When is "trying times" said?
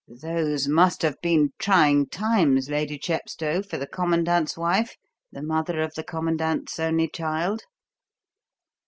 1.59-2.71